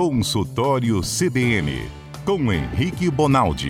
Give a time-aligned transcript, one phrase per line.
[0.00, 1.72] Consultório CBN,
[2.24, 3.66] com Henrique Bonaldi.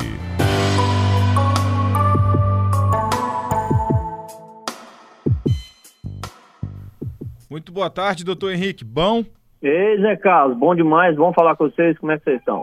[7.49, 8.85] Muito boa tarde, doutor Henrique.
[8.85, 9.25] Bom?
[9.63, 11.17] Ei, Zé Carlos, bom demais.
[11.17, 11.99] Vamos falar com vocês.
[11.99, 12.63] Como é que vocês estão?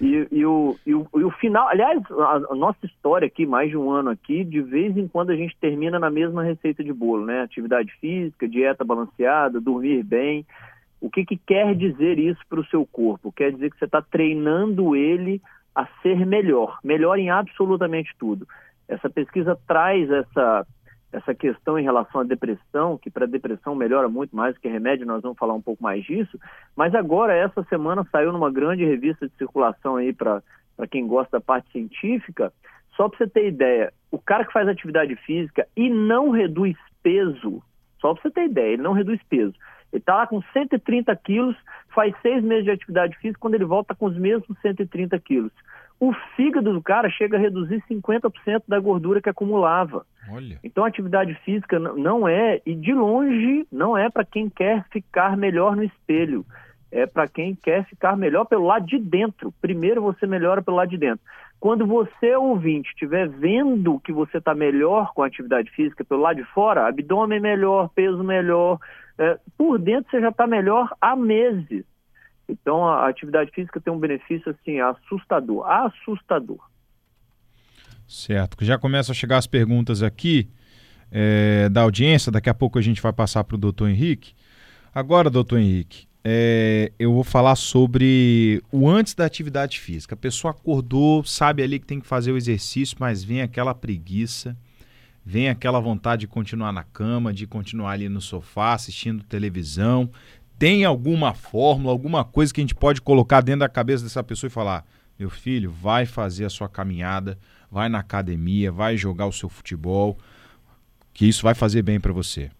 [0.00, 3.76] E, e, o, e, o, e o final, aliás, a, nossa história aqui, mais de
[3.76, 7.24] um ano aqui, de vez em quando a gente termina na mesma receita de bolo,
[7.24, 7.42] né?
[7.42, 10.46] Atividade física, dieta balanceada, dormir bem.
[11.00, 13.32] O que, que quer dizer isso para o seu corpo?
[13.32, 15.40] Quer dizer que você está treinando ele
[15.74, 18.46] a ser melhor, melhor em absolutamente tudo.
[18.88, 20.66] Essa pesquisa traz essa,
[21.12, 25.22] essa questão em relação à depressão, que para depressão melhora muito mais que remédio, nós
[25.22, 26.38] vamos falar um pouco mais disso.
[26.76, 30.42] Mas agora, essa semana, saiu numa grande revista de circulação aí para
[30.90, 32.52] quem gosta da parte científica.
[32.94, 37.62] Só para você ter ideia, o cara que faz atividade física e não reduz peso,
[38.00, 39.54] só para você ter ideia, ele não reduz peso.
[39.90, 41.56] Ele está lá com 130 quilos,
[41.94, 45.52] faz seis meses de atividade física, quando ele volta com os mesmos 130 quilos
[46.00, 50.06] o fígado do cara chega a reduzir 50% da gordura que acumulava.
[50.30, 50.58] Olha.
[50.62, 55.36] Então, a atividade física não é, e de longe, não é para quem quer ficar
[55.36, 56.44] melhor no espelho.
[56.90, 59.52] É para quem quer ficar melhor pelo lado de dentro.
[59.60, 61.20] Primeiro você melhora pelo lado de dentro.
[61.60, 66.36] Quando você, ouvinte, estiver vendo que você está melhor com a atividade física pelo lado
[66.36, 68.78] de fora, abdômen melhor, peso melhor,
[69.18, 71.84] é, por dentro você já está melhor há meses.
[72.48, 76.58] Então a atividade física tem um benefício assim assustador, assustador.
[78.06, 78.64] Certo.
[78.64, 80.48] Já começam a chegar as perguntas aqui
[81.10, 82.32] é, da audiência.
[82.32, 84.32] Daqui a pouco a gente vai passar para o doutor Henrique.
[84.94, 90.14] Agora, doutor Henrique, é, eu vou falar sobre o antes da atividade física.
[90.14, 94.56] A pessoa acordou, sabe ali que tem que fazer o exercício, mas vem aquela preguiça,
[95.24, 100.10] vem aquela vontade de continuar na cama, de continuar ali no sofá assistindo televisão,
[100.58, 104.48] tem alguma fórmula, alguma coisa que a gente pode colocar dentro da cabeça dessa pessoa
[104.48, 104.84] e falar:
[105.18, 107.38] meu filho, vai fazer a sua caminhada,
[107.70, 110.16] vai na academia, vai jogar o seu futebol,
[111.14, 112.50] que isso vai fazer bem para você.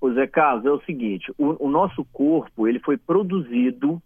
[0.00, 4.00] O Zé Carlos, é o seguinte: o, o nosso corpo ele foi produzido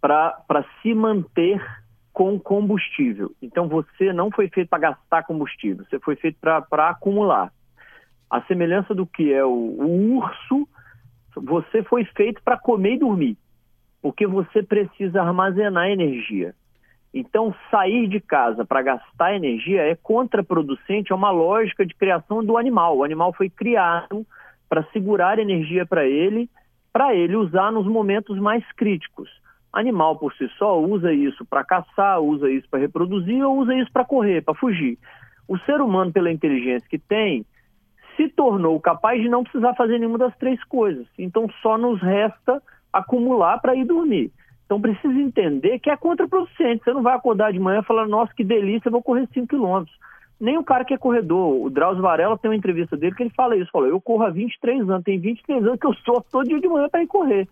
[0.00, 1.60] para se manter
[2.12, 3.32] com combustível.
[3.42, 7.52] Então você não foi feito para gastar combustível, você foi feito para acumular.
[8.28, 10.68] A semelhança do que é o, o urso
[11.36, 13.36] você foi feito para comer e dormir,
[14.02, 16.54] porque você precisa armazenar energia.
[17.12, 22.56] Então, sair de casa para gastar energia é contraproducente, é uma lógica de criação do
[22.56, 22.98] animal.
[22.98, 24.24] O animal foi criado
[24.68, 26.48] para segurar energia para ele,
[26.92, 29.28] para ele usar nos momentos mais críticos.
[29.72, 33.90] Animal por si só usa isso para caçar, usa isso para reproduzir ou usa isso
[33.92, 34.96] para correr, para fugir.
[35.48, 37.44] O ser humano, pela inteligência que tem,
[38.20, 41.06] se tornou capaz de não precisar fazer nenhuma das três coisas.
[41.18, 44.30] Então só nos resta acumular para ir dormir.
[44.66, 46.84] Então precisa entender que é contraproducente.
[46.84, 49.96] Você não vai acordar de manhã e falar, nossa, que delícia, vou correr 5 quilômetros.
[50.38, 51.64] Nem o cara que é corredor.
[51.64, 53.70] O Drauzio Varela tem uma entrevista dele que ele fala isso.
[53.70, 56.68] Falou, eu corro há 23 anos, tem 23 anos que eu sofro todo dia de
[56.68, 57.48] manhã para ir correr.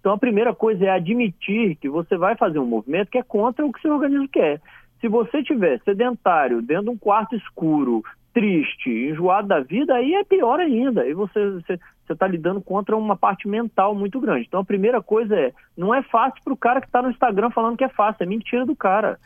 [0.00, 3.64] Então a primeira coisa é admitir que você vai fazer um movimento que é contra
[3.64, 4.60] o que seu organismo quer.
[5.00, 8.02] Se você tiver sedentário, dentro de um quarto escuro,
[8.32, 11.02] triste, enjoado da vida, aí é pior ainda.
[11.02, 11.40] Aí você
[12.08, 14.46] está lidando contra uma parte mental muito grande.
[14.46, 17.50] Então a primeira coisa é, não é fácil para o cara que está no Instagram
[17.50, 19.18] falando que é fácil, é mentira do cara.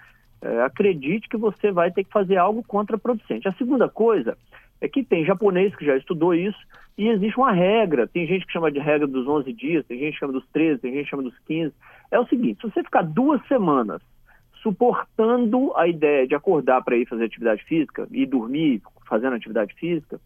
[0.43, 3.49] É, acredite que você vai ter que fazer algo contraproducente.
[3.49, 4.37] A segunda coisa
[4.81, 6.59] é que tem japonês que já estudou isso
[6.97, 8.07] e existe uma regra.
[8.07, 10.81] Tem gente que chama de regra dos 11 dias, tem gente que chama dos 13,
[10.81, 11.73] tem gente que chama dos 15.
[12.11, 14.03] É o seguinte, se você ficar duas semanas
[14.65, 20.19] suportando a ideia de acordar para ir fazer atividade física e dormir fazendo atividade física,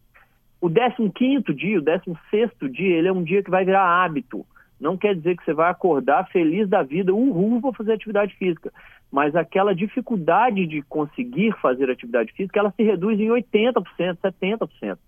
[0.61, 4.47] O 15 dia, o 16 dia, ele é um dia que vai virar hábito.
[4.81, 8.73] Não quer dizer que você vai acordar feliz da vida, uhul, vou fazer atividade física.
[9.11, 13.83] Mas aquela dificuldade de conseguir fazer atividade física, ela se reduz em 80%,
[14.23, 14.99] 70%.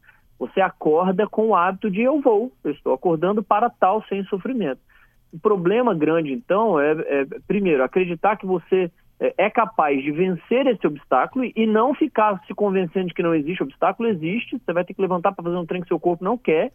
[0.40, 4.80] Você acorda com o hábito de eu vou, eu estou acordando para tal sem sofrimento.
[5.32, 8.90] O problema grande, então, é, é primeiro, acreditar que você
[9.20, 13.34] é, é capaz de vencer esse obstáculo e não ficar se convencendo de que não
[13.34, 16.24] existe obstáculo, existe, você vai ter que levantar para fazer um trem que seu corpo
[16.24, 16.72] não quer.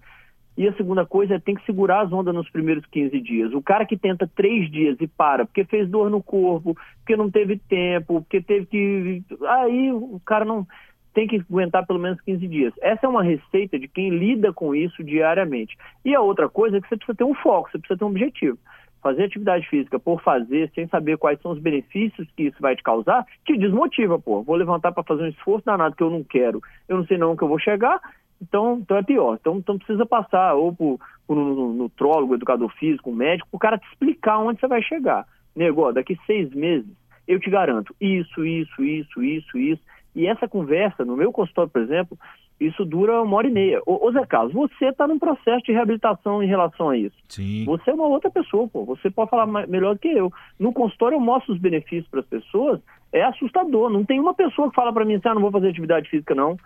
[0.57, 3.53] E a segunda coisa é tem que segurar as ondas nos primeiros 15 dias.
[3.53, 7.30] O cara que tenta três dias e para, porque fez dor no corpo, porque não
[7.30, 9.24] teve tempo, porque teve que.
[9.45, 10.65] Aí o cara não
[11.13, 12.74] tem que aguentar pelo menos 15 dias.
[12.81, 15.75] Essa é uma receita de quem lida com isso diariamente.
[16.06, 18.09] E a outra coisa é que você precisa ter um foco, você precisa ter um
[18.09, 18.57] objetivo
[19.05, 22.81] fazer atividade física por fazer, sem saber quais são os benefícios que isso vai te
[22.81, 24.41] causar, te desmotiva, pô.
[24.41, 26.59] Vou levantar para fazer um esforço danado que eu não quero,
[26.89, 28.01] eu não sei não que eu vou chegar,
[28.41, 29.37] então, então é pior.
[29.39, 33.77] Então, então precisa passar ou por, por um nutrólogo, educador físico, um médico, o cara
[33.77, 35.27] te explicar onde você vai chegar.
[35.55, 36.89] Nego, daqui seis meses,
[37.27, 39.83] eu te garanto, isso, isso, isso, isso, isso.
[40.15, 42.17] E essa conversa, no meu consultório, por exemplo,
[42.59, 43.81] isso dura uma hora e meia.
[43.85, 47.15] Ô, ô Zé Carlos, você está num processo de reabilitação em relação a isso.
[47.27, 47.65] Sim.
[47.65, 48.85] Você é uma outra pessoa, pô.
[48.85, 50.31] Você pode falar mais, melhor do que eu.
[50.57, 52.79] No consultório eu mostro os benefícios para as pessoas,
[53.11, 53.89] é assustador.
[53.89, 56.33] Não tem uma pessoa que fala para mim assim, ah, não vou fazer atividade física,
[56.33, 56.57] não.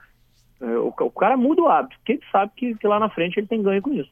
[0.62, 3.40] É, o, o, cara muda o hábito, porque ele sabe que, que, lá na frente
[3.40, 4.12] ele tem ganho com isso.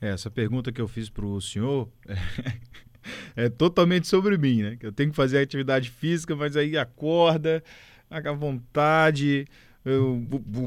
[0.00, 1.88] É, essa pergunta que eu fiz para o senhor
[3.36, 4.76] é, totalmente sobre mim, né?
[4.76, 7.62] Que eu tenho que fazer atividade física, mas aí acorda,
[8.10, 9.46] a vontade
[9.84, 10.22] eu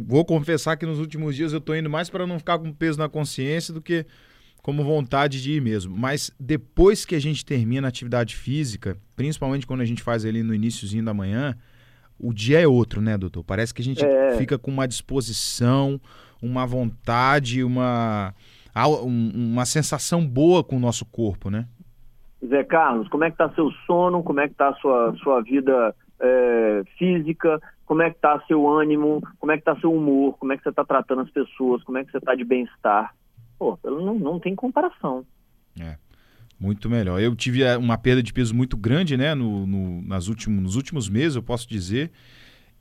[0.06, 3.00] vou confessar que nos últimos dias eu estou indo mais para não ficar com peso
[3.00, 4.06] na consciência do que
[4.62, 5.96] como vontade de ir mesmo.
[5.96, 10.42] Mas depois que a gente termina a atividade física, principalmente quando a gente faz ali
[10.42, 11.56] no iníciozinho da manhã,
[12.20, 13.44] o dia é outro, né, doutor?
[13.44, 14.36] Parece que a gente é.
[14.38, 16.00] fica com uma disposição,
[16.42, 18.34] uma vontade, uma,
[19.04, 21.68] uma sensação boa com o nosso corpo, né?
[22.46, 24.24] Zé Carlos, como é que tá seu sono?
[24.24, 27.62] Como é que tá a sua, sua vida é, física?
[27.86, 30.64] Como é que está seu ânimo, como é que está seu humor, como é que
[30.64, 33.14] você está tratando as pessoas, como é que você está de bem-estar.
[33.58, 35.26] Pô, não, não tem comparação.
[35.80, 35.98] É,
[36.60, 37.22] muito melhor.
[37.22, 40.76] Eu tive é, uma perda de peso muito grande, né, no, no, nas últimos, nos
[40.76, 42.12] últimos meses, eu posso dizer,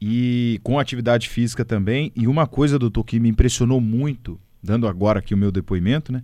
[0.00, 2.10] e com atividade física também.
[2.16, 6.22] E uma coisa, doutor, que me impressionou muito, dando agora aqui o meu depoimento, né,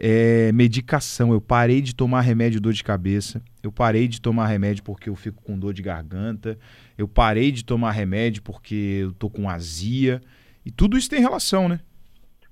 [0.00, 1.32] é medicação.
[1.32, 3.42] Eu parei de tomar remédio dor de cabeça.
[3.62, 6.58] Eu parei de tomar remédio porque eu fico com dor de garganta.
[6.96, 10.22] Eu parei de tomar remédio porque eu tô com azia.
[10.64, 11.80] E tudo isso tem relação, né?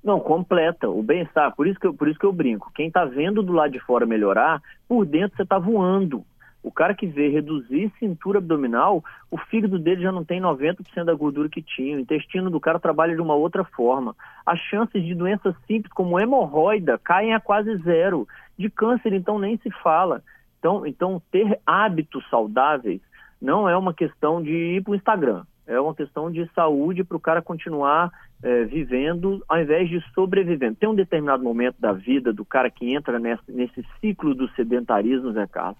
[0.05, 0.89] Não, completa.
[0.89, 2.71] O bem-estar, por, isso que por isso que eu brinco.
[2.75, 6.25] Quem está vendo do lado de fora melhorar, por dentro você está voando.
[6.62, 11.14] O cara que vê reduzir cintura abdominal, o fígado dele já não tem 90% da
[11.14, 11.96] gordura que tinha.
[11.96, 14.14] O intestino do cara trabalha de uma outra forma.
[14.44, 18.26] As chances de doenças simples como hemorroida caem a quase zero.
[18.58, 20.22] De câncer, então, nem se fala.
[20.58, 23.00] Então, então ter hábitos saudáveis
[23.40, 25.44] não é uma questão de ir para o Instagram.
[25.66, 28.10] É uma questão de saúde para o cara continuar
[28.43, 30.76] é, vivendo ao invés de sobrevivendo.
[30.76, 35.32] Tem um determinado momento da vida do cara que entra nesse, nesse ciclo do sedentarismo,
[35.32, 35.78] Zé Carlos,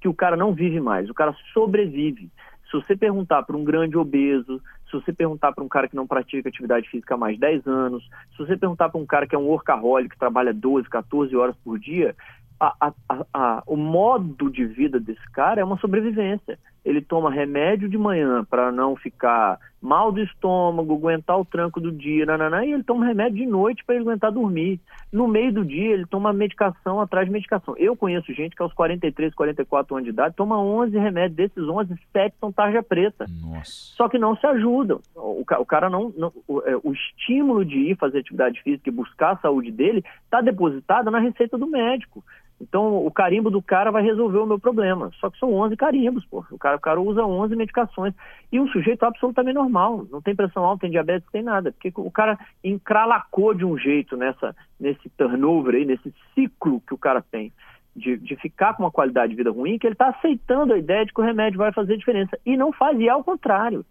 [0.00, 2.30] que o cara não vive mais, o cara sobrevive.
[2.70, 6.06] Se você perguntar para um grande obeso, se você perguntar para um cara que não
[6.06, 9.34] pratica atividade física há mais de 10 anos, se você perguntar para um cara que
[9.34, 12.14] é um workaholic, que trabalha 12, 14 horas por dia,
[12.60, 12.92] a, a,
[13.32, 16.58] a, o modo de vida desse cara é uma sobrevivência.
[16.84, 21.92] Ele toma remédio de manhã para não ficar mal do estômago, aguentar o tranco do
[21.92, 24.80] dia, nananá, e ele toma remédio de noite para ele aguentar dormir.
[25.12, 27.74] No meio do dia, ele toma medicação atrás de medicação.
[27.78, 31.94] Eu conheço gente que aos 43, 44 anos de idade toma 11 remédios, desses 11,
[32.12, 33.26] 7 são tarja preta.
[33.40, 33.70] Nossa.
[33.96, 35.00] Só que não se ajudam.
[35.14, 36.12] O, o cara não.
[36.16, 40.04] não o, é, o, estímulo de ir fazer atividade física e buscar a saúde dele
[40.24, 42.24] está depositado na receita do médico.
[42.60, 45.10] Então, o carimbo do cara vai resolver o meu problema.
[45.20, 46.44] Só que são 11 carimbos, pô.
[46.50, 48.12] O cara, o cara usa 11 medicações.
[48.50, 50.06] E um sujeito absolutamente normal.
[50.10, 51.70] Não tem pressão alta, tem diabetes, tem nada.
[51.70, 56.98] Porque o cara encralacou de um jeito nessa, nesse turnover aí, nesse ciclo que o
[56.98, 57.52] cara tem.
[57.94, 61.04] De, de ficar com uma qualidade de vida ruim, que ele está aceitando a ideia
[61.04, 62.38] de que o remédio vai fazer diferença.
[62.44, 63.84] E não faz, e é ao contrário.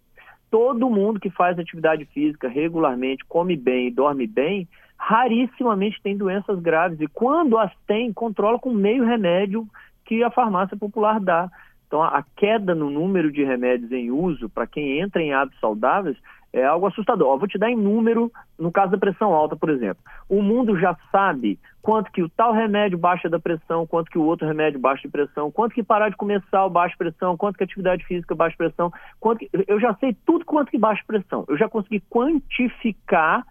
[0.50, 4.66] Todo mundo que faz atividade física regularmente, come bem e dorme bem,
[4.98, 9.66] rarissimamente tem doenças graves e quando as tem, controla com meio remédio
[10.04, 11.48] que a farmácia popular dá.
[11.86, 16.18] Então, a queda no número de remédios em uso para quem entra em hábitos saudáveis
[16.52, 17.32] é algo assustador.
[17.32, 20.02] Eu vou te dar em número, no caso da pressão alta, por exemplo.
[20.28, 24.24] O mundo já sabe quanto que o tal remédio baixa da pressão, quanto que o
[24.24, 27.64] outro remédio baixa de pressão, quanto que parar de comer sal baixa pressão, quanto que
[27.64, 29.50] atividade física baixa pressão, quanto que...
[29.66, 31.44] eu já sei tudo quanto que baixa pressão.
[31.48, 33.46] Eu já consegui quantificar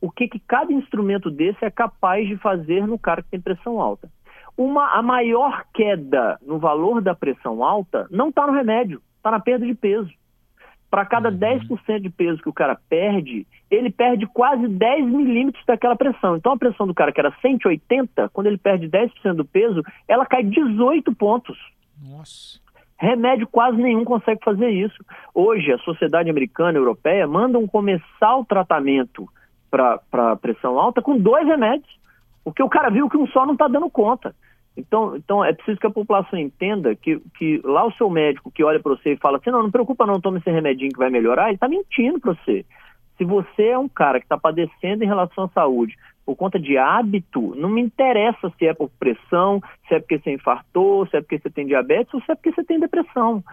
[0.00, 3.80] o que, que cada instrumento desse é capaz de fazer no cara que tem pressão
[3.80, 4.08] alta.
[4.56, 9.40] Uma, a maior queda no valor da pressão alta não está no remédio, está na
[9.40, 10.10] perda de peso.
[10.90, 12.00] Para cada 10% uhum.
[12.00, 16.36] de peso que o cara perde, ele perde quase 10 milímetros daquela pressão.
[16.36, 20.26] Então a pressão do cara que era 180, quando ele perde 10% do peso, ela
[20.26, 21.56] cai 18 pontos.
[22.02, 22.58] Nossa.
[22.98, 25.02] Remédio quase nenhum consegue fazer isso.
[25.34, 29.26] Hoje, a sociedade americana e europeia mandam começar o tratamento
[29.70, 31.88] para pressão alta com dois remédios,
[32.44, 34.34] porque o cara viu que um só não está dando conta.
[34.76, 38.64] Então, então é preciso que a população entenda que, que lá o seu médico que
[38.64, 41.10] olha para você e fala assim, não, não preocupa não, tome esse remedinho que vai
[41.10, 42.64] melhorar, ele está mentindo para você.
[43.18, 46.78] Se você é um cara que está padecendo em relação à saúde por conta de
[46.78, 51.20] hábito, não me interessa se é por pressão, se é porque você infartou, se é
[51.20, 53.44] porque você tem diabetes ou se é porque você tem depressão.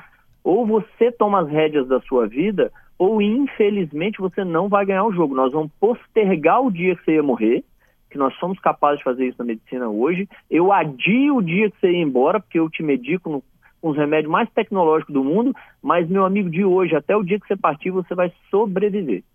[0.47, 5.11] Ou você toma as rédeas da sua vida, ou infelizmente você não vai ganhar o
[5.11, 5.35] jogo.
[5.35, 7.65] Nós vamos postergar o dia que você ia morrer,
[8.09, 10.25] que nós somos capazes de fazer isso na medicina hoje.
[10.49, 13.43] Eu adio o dia que você ia embora, porque eu te medico no,
[13.81, 17.37] com os remédios mais tecnológicos do mundo, mas, meu amigo, de hoje até o dia
[17.37, 19.25] que você partir, você vai sobreviver.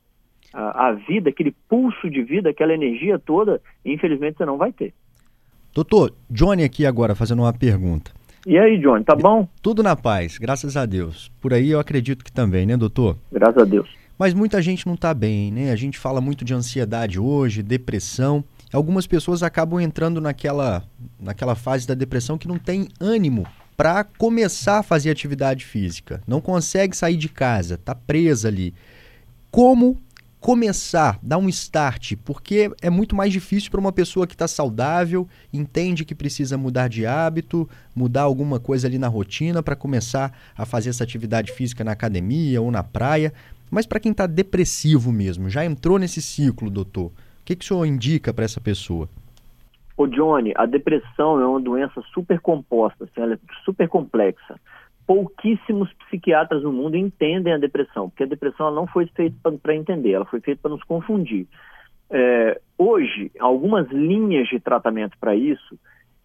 [0.55, 4.95] A, a vida, aquele pulso de vida, aquela energia toda, infelizmente você não vai ter.
[5.75, 8.22] Doutor, Johnny aqui agora fazendo uma pergunta.
[8.45, 9.47] E aí, Johnny, tá bom?
[9.63, 11.31] Tudo na paz, graças a Deus.
[11.41, 13.17] Por aí eu acredito que também, né, doutor?
[13.31, 13.89] Graças a Deus.
[14.19, 15.71] Mas muita gente não tá bem, né?
[15.71, 18.45] A gente fala muito de ansiedade hoje, depressão.
[18.73, 20.83] Algumas pessoas acabam entrando naquela,
[21.21, 23.47] naquela fase da depressão que não tem ânimo
[23.77, 26.21] para começar a fazer atividade física.
[26.27, 28.75] Não consegue sair de casa, tá presa ali.
[29.51, 29.99] Como
[30.43, 35.29] começar, dar um start, porque é muito mais difícil para uma pessoa que está saudável,
[35.53, 40.67] entende que precisa mudar de hábito, mudar alguma coisa ali na rotina para começar a
[40.67, 43.33] fazer essa atividade física na academia ou na praia.
[43.71, 47.13] Mas para quem está depressivo mesmo, já entrou nesse ciclo, doutor, o
[47.45, 49.09] que, que o senhor indica para essa pessoa?
[49.97, 54.59] Ô Johnny, a depressão é uma doença super composta, assim, ela é super complexa
[55.07, 60.13] pouquíssimos psiquiatras no mundo entendem a depressão, porque a depressão não foi feita para entender,
[60.13, 61.47] ela foi feita para nos confundir.
[62.11, 65.79] É, hoje, algumas linhas de tratamento para isso,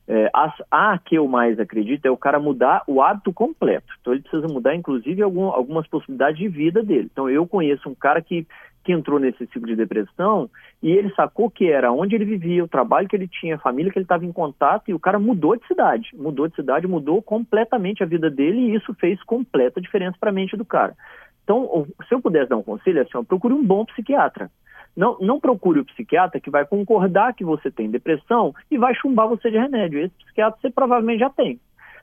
[0.07, 3.93] é, as, a que eu mais acredito é o cara mudar o hábito completo.
[3.99, 7.09] Então ele precisa mudar, inclusive, algum, algumas possibilidades de vida dele.
[7.11, 8.47] Então eu conheço um cara que
[8.87, 10.49] que entrou nesse ciclo de depressão
[10.81, 13.91] e ele sacou que era onde ele vivia, o trabalho que ele tinha, a família
[13.91, 17.21] que ele estava em contato e o cara mudou de cidade, mudou de cidade, mudou
[17.21, 20.95] completamente a vida dele e isso fez completa diferença para a mente do cara.
[21.43, 24.49] Então, se eu pudesse dar um conselho, é assim, ó, procure um bom psiquiatra.
[24.97, 29.27] Não, não procure o psiquiatra que vai concordar que você tem depressão e vai chumbar
[29.27, 29.99] você de remédio.
[29.99, 31.59] Esse psiquiatra você provavelmente já tem.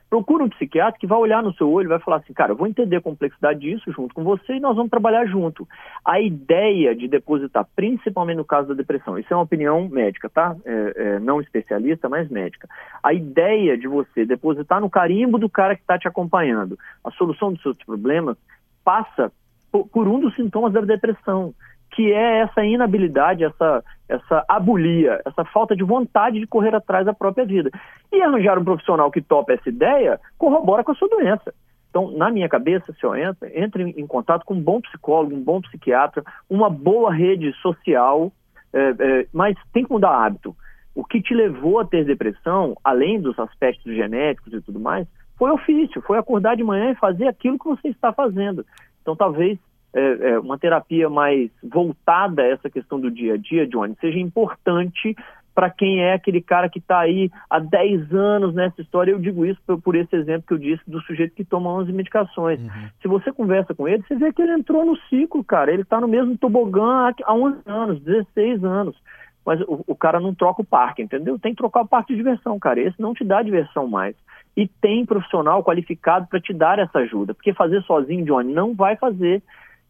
[0.09, 2.55] Procura um psiquiatra que vai olhar no seu olho e vai falar assim, cara, eu
[2.55, 5.67] vou entender a complexidade disso junto com você e nós vamos trabalhar junto.
[6.05, 10.55] A ideia de depositar, principalmente no caso da depressão, isso é uma opinião médica, tá?
[10.63, 12.69] É, é, não especialista, mas médica.
[13.03, 17.51] A ideia de você depositar no carimbo do cara que está te acompanhando a solução
[17.51, 18.37] dos seus problemas
[18.85, 19.33] passa
[19.69, 21.53] por, por um dos sintomas da depressão,
[21.95, 27.13] que é essa inabilidade, essa, essa abulia, essa falta de vontade de correr atrás da
[27.13, 27.71] própria vida.
[28.11, 31.53] E arranjar um profissional que topa essa ideia corrobora com a sua doença.
[31.89, 35.41] Então, na minha cabeça, se eu entra, entre em contato com um bom psicólogo, um
[35.41, 38.29] bom psiquiatra, uma boa rede social,
[38.73, 40.53] é, é, mas tem que mudar hábito.
[40.93, 45.49] O que te levou a ter depressão, além dos aspectos genéticos e tudo mais, foi
[45.51, 48.65] ofício, foi acordar de manhã e fazer aquilo que você está fazendo.
[49.01, 49.57] Então, talvez
[49.95, 54.19] é, é, uma terapia mais voltada a essa questão do dia a dia, Johnny, seja
[54.19, 55.15] importante
[55.55, 59.11] para quem é aquele cara que está aí há 10 anos nessa história.
[59.11, 61.93] Eu digo isso por, por, esse exemplo que eu disse do sujeito que toma 11
[61.93, 62.59] medicações.
[62.59, 62.89] Uhum.
[63.01, 65.71] Se você conversa com ele, você vê que ele entrou no ciclo, cara.
[65.71, 68.97] Ele está no mesmo tobogã há 11 anos, 16 anos.
[69.45, 71.39] Mas o, o, cara não troca o parque, entendeu?
[71.39, 72.81] Tem que trocar o parque de diversão, cara.
[72.81, 74.15] Esse não te dá diversão mais.
[74.57, 77.33] E tem profissional qualificado para te dar essa ajuda.
[77.33, 79.41] Porque fazer sozinho, Johnny, não vai fazer.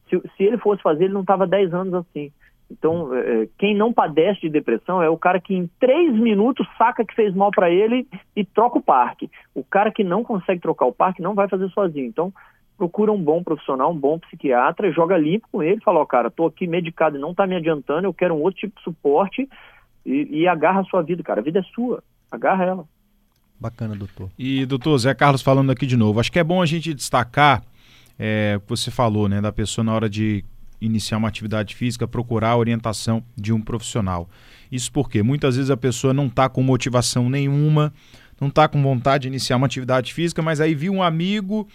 [0.10, 2.32] Se, se ele fosse fazer, ele não estava 10 anos assim.
[2.70, 6.68] Então, é, é, quem não padece de depressão é o cara que em três minutos
[6.78, 9.30] saca que fez mal para ele e troca o parque.
[9.54, 12.08] O cara que não consegue trocar o parque não vai fazer sozinho.
[12.08, 12.34] Então,
[12.78, 16.32] procura um bom profissional, um bom psiquiatra, joga limpo com ele, fala, ó, oh, cara,
[16.32, 19.48] tô aqui medicado e não tá me adiantando, eu quero um outro tipo de suporte
[20.06, 21.40] e, e agarra a sua vida, cara.
[21.40, 22.86] A vida é sua, agarra ela.
[23.60, 24.30] Bacana, doutor.
[24.38, 27.64] E, doutor, Zé Carlos falando aqui de novo, acho que é bom a gente destacar
[28.18, 30.44] é, você falou, né, da pessoa na hora de
[30.80, 34.30] iniciar uma atividade física, procurar a orientação de um profissional.
[34.72, 37.94] Isso porque muitas vezes a pessoa não está com motivação nenhuma,
[38.40, 41.68] não está com vontade de iniciar uma atividade física, mas aí viu um amigo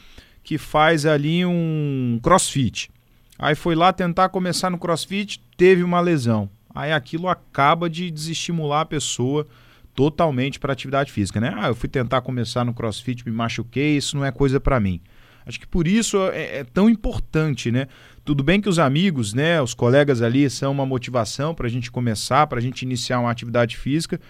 [0.42, 2.90] que faz ali um crossfit.
[3.38, 6.50] Aí foi lá tentar começar no crossfit, teve uma lesão.
[6.74, 9.46] aí aquilo acaba de desestimular a pessoa
[9.94, 11.52] totalmente para atividade física, né?
[11.56, 15.00] Ah, eu fui tentar começar no CrossFit, me machuquei, isso não é coisa para mim.
[15.50, 17.88] Acho que por isso é, é, tão importante, né?
[18.24, 21.90] Tudo bem que os amigos, né, os colegas ali são uma motivação para a gente
[21.90, 24.20] começar, para a gente iniciar uma atividade física,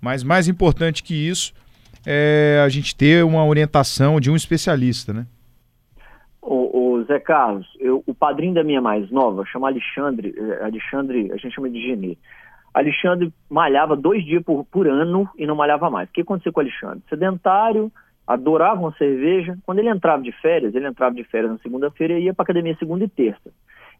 [0.00, 1.52] mas mais importante que isso
[2.06, 5.26] é a gente ter uma orientação de um especialista, né?
[6.40, 11.36] O, Zé Carlos, eu, o padrinho da minha mais nova chama Alexandre, é, Alexandre, a
[11.36, 12.16] gente chama de Genê.
[12.72, 16.08] Alexandre malhava dois dias por, por ano e não malhava mais.
[16.08, 17.02] O que aconteceu com o Alexandre?
[17.08, 17.92] Sedentário,
[18.26, 19.56] adorava uma cerveja.
[19.64, 22.76] Quando ele entrava de férias, ele entrava de férias na segunda-feira e ia para academia
[22.76, 23.50] segunda e terça.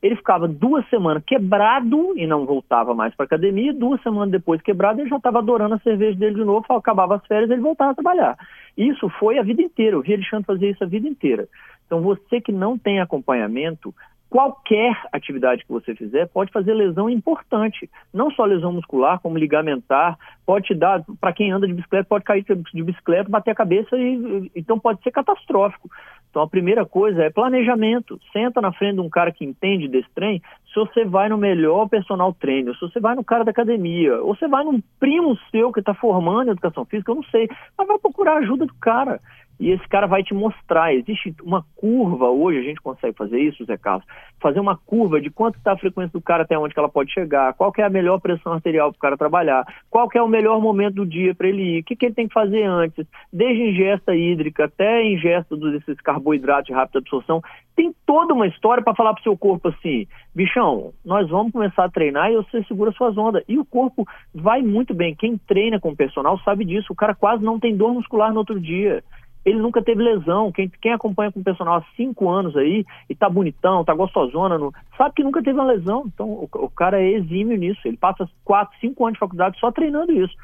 [0.03, 3.73] Ele ficava duas semanas quebrado e não voltava mais para academia.
[3.73, 6.67] Duas semanas depois quebrado, ele já estava adorando a cerveja dele de novo.
[6.71, 8.37] Acabava as férias, ele voltava a trabalhar.
[8.77, 9.95] Isso foi a vida inteira.
[9.95, 11.47] Eu vi Alexandre fazer isso a vida inteira.
[11.87, 13.95] Então, você que não tem acompanhamento,
[14.33, 17.91] qualquer atividade que você fizer pode fazer lesão importante.
[18.15, 22.25] Não só lesão muscular, como ligamentar, pode te dar, para quem anda de bicicleta, pode
[22.25, 25.91] cair de bicicleta, bater a cabeça e então pode ser catastrófico.
[26.31, 28.19] Então a primeira coisa é planejamento.
[28.33, 30.41] Senta na frente de um cara que entende desse trem,
[30.73, 34.35] se você vai no melhor personal trainer, se você vai no cara da academia, ou
[34.35, 37.87] você vai num primo seu que está formando em educação física, eu não sei, mas
[37.87, 39.21] vai procurar ajuda do cara
[39.63, 40.93] e esse cara vai te mostrar.
[40.93, 44.05] Existe uma curva, hoje a gente consegue fazer isso, Zé Carlos,
[44.41, 47.55] fazer uma curva de quanto está a frequência do cara até onde ela pode chegar,
[47.55, 50.97] qual é a melhor pressão arterial para o cara trabalhar, qual é o melhor momento
[50.97, 54.17] do dia para ele ir, o que, que ele tem que fazer antes, desde ingesta
[54.17, 57.41] hídrica até ingesta desses carboidratos de rápida absorção.
[57.77, 61.85] Tem toda uma história para falar para o seu corpo assim, bichão, nós vamos começar
[61.85, 63.45] a treinar e você segura suas ondas.
[63.49, 64.05] E o corpo
[64.35, 65.15] vai muito bem.
[65.15, 66.93] Quem treina com o personal sabe disso.
[66.93, 69.03] O cara quase não tem dor muscular no outro dia
[69.45, 70.53] ele nunca teve lesão.
[70.53, 74.59] Quem, quem acompanha com o personal há cinco anos aí e tá bonitão, tá gostosona,
[74.97, 76.05] sabe que nunca teve uma lesão.
[76.07, 77.81] Então o, o, cara é exímio nisso.
[77.85, 80.35] Ele passa quatro, cinco anos de faculdade só treinando isso.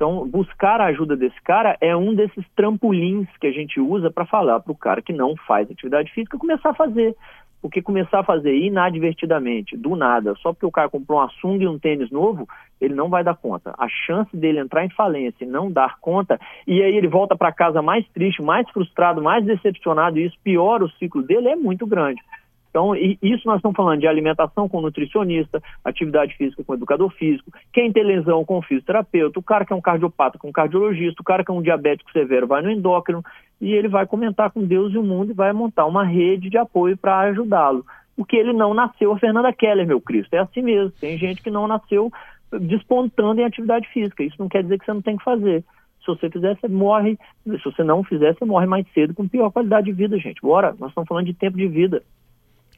[0.00, 4.24] Então, buscar a ajuda desse cara é um desses trampolins que a gente usa para
[4.24, 7.14] falar para o cara que não faz atividade física começar a fazer.
[7.60, 11.68] Porque começar a fazer inadvertidamente, do nada, só porque o cara comprou uma sunga e
[11.68, 12.48] um tênis novo,
[12.80, 13.74] ele não vai dar conta.
[13.78, 17.52] A chance dele entrar em falência e não dar conta, e aí ele volta para
[17.52, 21.86] casa mais triste, mais frustrado, mais decepcionado, e isso piora o ciclo dele, é muito
[21.86, 22.20] grande.
[22.70, 27.92] Então, isso nós estamos falando de alimentação com nutricionista, atividade física com educador físico, quem
[27.92, 31.50] tem lesão com fisioterapeuta, o cara que é um cardiopata com cardiologista, o cara que
[31.50, 33.24] é um diabético severo vai no endócrino,
[33.60, 36.56] e ele vai comentar com Deus e o mundo e vai montar uma rede de
[36.56, 37.84] apoio para ajudá-lo.
[38.16, 40.34] Porque ele não nasceu a Fernanda Keller, meu Cristo.
[40.34, 40.92] É assim mesmo.
[40.92, 42.10] Tem gente que não nasceu
[42.60, 44.22] despontando em atividade física.
[44.22, 45.64] Isso não quer dizer que você não tem que fazer.
[46.00, 47.18] Se você fizer, você morre.
[47.44, 50.40] Se você não fizer, você morre mais cedo com pior qualidade de vida, gente.
[50.40, 52.02] Bora, nós estamos falando de tempo de vida.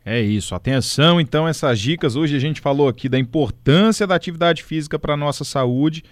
[0.04, 0.54] É isso.
[0.54, 2.16] Atenção, então, essas dicas.
[2.16, 6.02] Hoje a gente falou aqui da importância da atividade física para a nossa saúde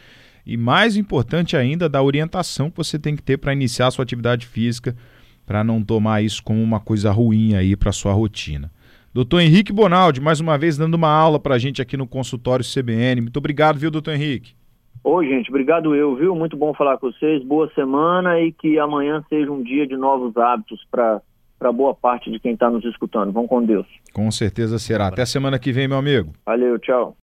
[0.47, 4.05] e, mais importante ainda, da orientação que você tem que ter para iniciar a sua
[4.05, 4.97] atividade física,
[5.45, 8.71] para não tomar isso como uma coisa ruim aí para sua rotina.
[9.13, 12.65] Doutor Henrique Bonaldi, mais uma vez dando uma aula para a gente aqui no consultório
[12.65, 13.23] CBN.
[13.23, 14.55] Muito obrigado, viu, doutor Henrique?
[15.03, 16.37] Oi, gente, obrigado eu, viu?
[16.37, 17.43] Muito bom falar com vocês.
[17.43, 21.21] Boa semana e que amanhã seja um dia de novos hábitos para
[21.61, 23.31] para boa parte de quem está nos escutando.
[23.31, 23.87] Vão com Deus.
[24.15, 25.09] Com certeza será.
[25.09, 26.33] Até semana que vem, meu amigo.
[26.47, 27.15] Valeu, tchau.